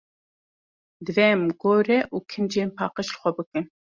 [1.05, 3.65] Divê em gore û kincên paqij li xwe bikin.